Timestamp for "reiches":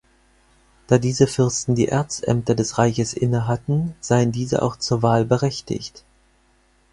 2.79-3.13